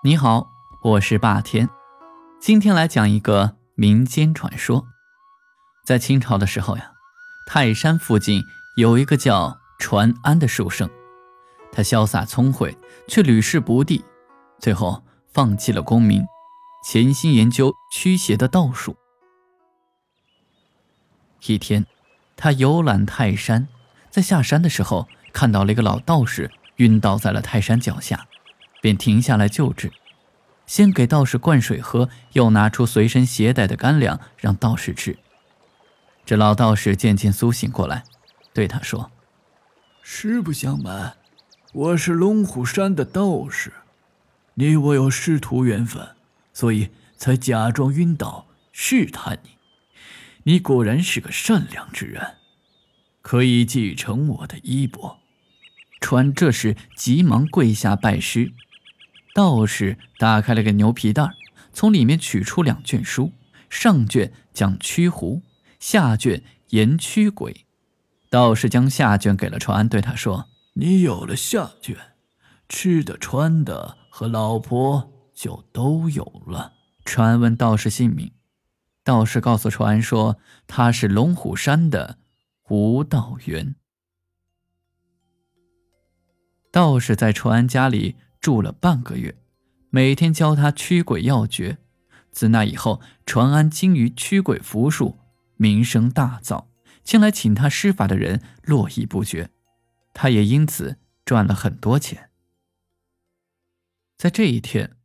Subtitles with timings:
[0.00, 1.68] 你好，我是霸天，
[2.40, 4.86] 今天来讲一个民间传说。
[5.84, 6.92] 在清朝的时候呀，
[7.48, 8.40] 泰山附近
[8.76, 10.88] 有一个叫传安的书生，
[11.72, 14.04] 他潇洒聪慧，却屡试不第，
[14.60, 15.02] 最后
[15.32, 16.24] 放弃了功名，
[16.86, 18.96] 潜心研究驱邪的道术。
[21.44, 21.84] 一天，
[22.36, 23.66] 他游览泰山，
[24.10, 28.24] 在下山的时候，看到了一个老道士晕倒在了泰山脚下。
[28.80, 29.92] 便停下来救治，
[30.66, 35.18] 先给道士灌水喝，又拿出随身携带的干粮让道士吃。
[36.24, 38.04] 这老道士渐渐苏醒过来，
[38.52, 39.10] 对他说
[40.02, 41.16] ：“实不相瞒，
[41.72, 43.72] 我是龙虎山的道士，
[44.54, 46.16] 你我有师徒缘分，
[46.52, 49.50] 所以才假装晕倒试探你。
[50.44, 52.36] 你果然是个善良之人，
[53.22, 55.18] 可以继承我的衣钵。”
[56.00, 58.52] 川这时急忙跪下拜师。
[59.38, 61.30] 道士打开了个牛皮袋，
[61.72, 63.30] 从里面取出两卷书，
[63.70, 65.42] 上卷讲驱狐，
[65.78, 67.64] 下卷言驱鬼。
[68.30, 71.96] 道士将下卷给了传安，对他说：“你有了下卷，
[72.68, 76.72] 吃的、穿的和老婆就都有了。”
[77.06, 78.32] 传安问道士姓名，
[79.04, 82.18] 道士告诉传安说：“他是龙虎山的
[82.70, 83.76] 吴道元。”
[86.72, 88.16] 道士在传安家里。
[88.48, 89.36] 住了半个月，
[89.90, 91.76] 每天教他驱鬼要诀。
[92.30, 95.18] 自那以后，传安精于驱鬼符术，
[95.58, 96.64] 名声大噪，
[97.04, 99.50] 前来请他施法的人络绎不绝，
[100.14, 102.30] 他也因此赚了很多钱。
[104.16, 104.96] 在这一天，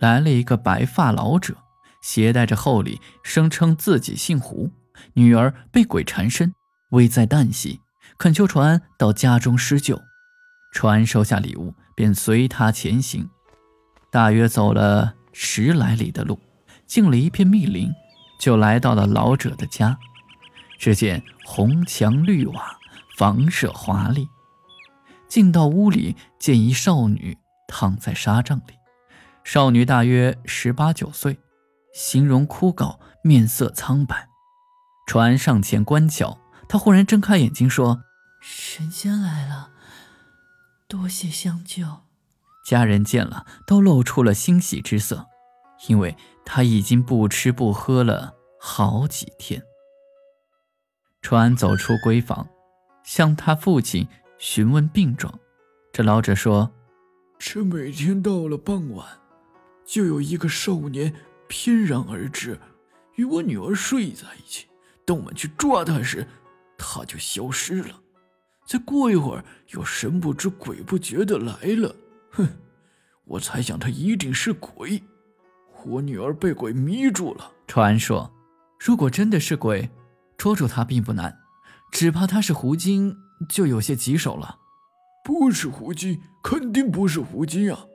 [0.00, 1.56] 来了一个白发老者，
[2.02, 4.72] 携带着厚礼，声称自己姓胡，
[5.12, 6.52] 女儿被鬼缠身，
[6.90, 7.78] 危在旦夕，
[8.18, 10.02] 恳求传安到家中施救。
[10.72, 11.74] 传安收下礼物。
[11.98, 13.28] 便随他前行，
[14.08, 16.38] 大约走了十来里的路，
[16.86, 17.92] 进了一片密林，
[18.38, 19.98] 就来到了老者的家。
[20.78, 22.78] 只见红墙绿瓦，
[23.16, 24.28] 房舍华丽。
[25.26, 27.36] 进到屋里，见一少女
[27.66, 28.74] 躺在纱帐里。
[29.42, 31.40] 少女大约十八九岁，
[31.92, 34.28] 形容枯槁，面色苍白。
[35.08, 36.38] 传上前观瞧，
[36.68, 38.04] 她忽然睁开眼睛说
[38.40, 39.70] ：“神仙来了。”
[40.88, 41.84] 多谢相救，
[42.64, 45.26] 家人见了都露出了欣喜之色，
[45.86, 46.16] 因为
[46.46, 49.62] 他已经不吃不喝了好几天。
[51.20, 52.48] 传走出闺房，
[53.04, 55.38] 向他父亲询问病状。
[55.92, 56.72] 这老者说
[57.38, 59.06] ：“这每天到了傍晚，
[59.84, 61.14] 就有一个少年
[61.48, 62.58] 翩然而至，
[63.16, 64.68] 与我女儿睡在一起。
[65.04, 66.26] 等我们去抓他时，
[66.78, 68.00] 他就消失了。”
[68.68, 71.96] 再过一会儿，又神不知鬼不觉的来了。
[72.32, 72.46] 哼，
[73.24, 75.02] 我猜想他一定是鬼。
[75.86, 77.50] 我女儿被鬼迷住了。
[77.66, 78.30] 传说，
[78.78, 79.88] 如果真的是鬼，
[80.36, 81.38] 捉住他并不难，
[81.90, 83.16] 只怕他是狐精，
[83.48, 84.58] 就有些棘手了。
[85.24, 87.86] 不是狐精，肯定不是狐精啊！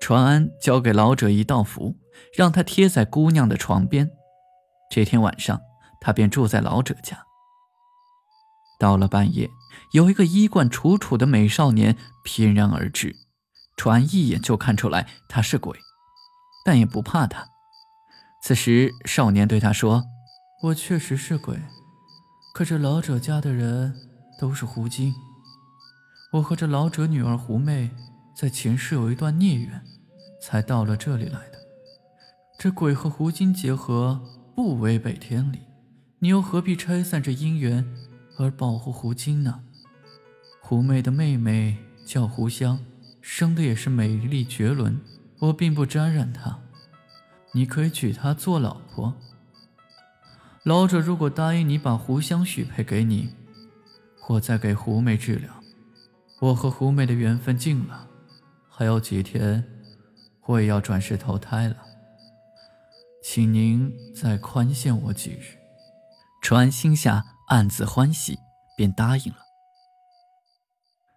[0.00, 1.94] 传安交给老者一道符，
[2.34, 4.10] 让他贴在姑娘的床边。
[4.90, 5.60] 这天晚上，
[6.00, 7.26] 他便住在老者家。
[8.78, 9.50] 到了半夜，
[9.92, 13.16] 有一个衣冠楚楚的美少年翩然而至，
[13.76, 15.78] 传一眼就看出来他是鬼，
[16.64, 17.48] 但也不怕他。
[18.42, 20.04] 此时，少年对他说
[20.64, 21.60] ：“我确实是鬼，
[22.54, 23.94] 可这老者家的人
[24.38, 25.12] 都是狐精。
[26.34, 27.90] 我和这老者女儿狐媚
[28.36, 29.82] 在前世有一段孽缘，
[30.40, 31.58] 才到了这里来的。
[32.58, 34.20] 这鬼和狐精结合，
[34.54, 35.58] 不违背天理，
[36.20, 37.84] 你又何必拆散这姻缘？”
[38.38, 39.64] 而保护狐精呢？
[40.70, 42.78] 胡媚的妹妹叫胡香，
[43.20, 45.00] 生的也是美丽绝伦。
[45.40, 46.60] 我并不沾染她，
[47.50, 49.16] 你可以娶她做老婆。
[50.62, 53.34] 老者如果答应你把胡香许配给你，
[54.28, 55.50] 我再给胡媚治疗。
[56.38, 58.06] 我和胡媚的缘分尽了，
[58.68, 59.64] 还有几天，
[60.46, 61.76] 我也要转世投胎了。
[63.24, 65.58] 请您再宽限我几日。
[66.40, 67.24] 传心下。
[67.48, 68.38] 暗自欢喜，
[68.76, 69.49] 便答应了。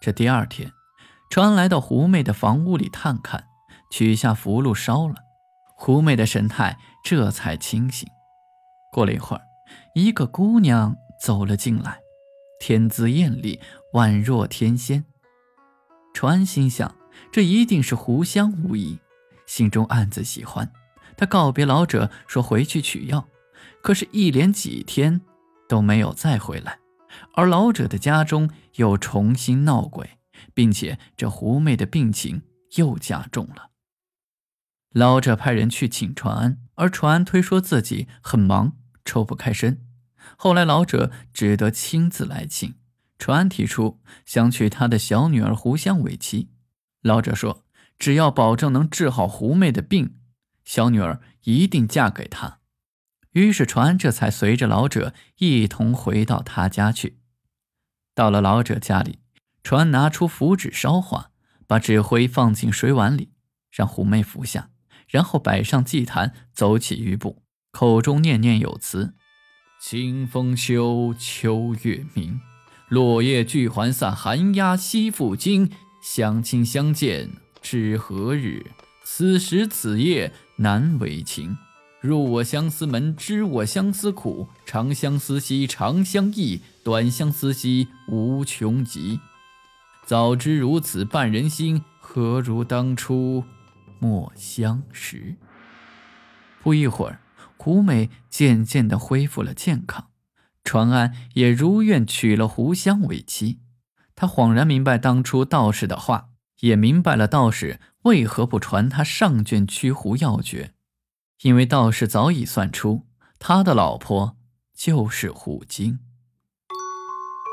[0.00, 0.72] 这第二天，
[1.30, 3.46] 传来到胡妹的房屋里探看，
[3.90, 5.14] 取下符箓烧了，
[5.76, 8.08] 胡妹的神态这才清醒。
[8.92, 9.42] 过了一会儿，
[9.94, 11.98] 一个姑娘走了进来，
[12.60, 13.60] 天姿艳丽，
[13.92, 15.04] 宛若天仙。
[16.14, 16.94] 传心想，
[17.32, 18.98] 这一定是胡香无疑，
[19.46, 20.70] 心中暗自喜欢。
[21.16, 23.26] 他告别老者，说回去取药，
[23.82, 25.20] 可是，一连几天。
[25.68, 26.78] 都没有再回来，
[27.34, 30.18] 而老者的家中又重新闹鬼，
[30.54, 32.42] 并且这狐媚的病情
[32.76, 33.70] 又加重了。
[34.90, 38.72] 老者派人去请传安，而传安推说自己很忙，
[39.04, 39.84] 抽不开身。
[40.36, 42.74] 后来老者只得亲自来请。
[43.18, 46.50] 传安提出想娶他的小女儿胡香为妻，
[47.00, 47.64] 老者说
[47.98, 50.16] 只要保证能治好狐媚的病，
[50.64, 52.58] 小女儿一定嫁给他。
[53.36, 57.18] 于是船这才随着老者一同回到他家去。
[58.14, 59.18] 到了老者家里，
[59.62, 61.32] 船拿出符纸烧化，
[61.66, 63.32] 把纸灰放进水碗里，
[63.70, 64.70] 让虎妹服下，
[65.06, 67.42] 然后摆上祭坛，走起余步，
[67.72, 69.14] 口中念念有词
[69.78, 72.40] ：“清风休，秋月明。”
[72.88, 75.70] 落叶聚还散，寒鸦栖复惊。
[76.02, 77.28] 相亲相见
[77.60, 78.64] 知何日？
[79.04, 81.58] 此时此夜难为情。
[82.06, 84.48] 入我相思门，知我相思苦。
[84.64, 89.20] 长相思兮长相忆，短相思兮无穷极。
[90.04, 93.42] 早知如此绊人心，何如当初
[93.98, 95.34] 莫相识？
[96.62, 97.20] 不一会儿，
[97.56, 100.06] 胡美渐渐地恢复了健康。
[100.62, 103.58] 传安也如愿娶了胡香为妻，
[104.14, 106.28] 他恍然明白当初道士的话，
[106.60, 110.72] 也明白了道士为何不传他上卷驱狐要诀，
[111.42, 113.06] 因为道士早已算出
[113.38, 114.36] 他的老婆
[114.74, 115.98] 就是虎精。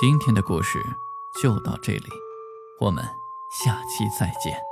[0.00, 0.78] 今天的故事
[1.42, 2.08] 就到这里，
[2.80, 3.04] 我们
[3.62, 4.65] 下期再见。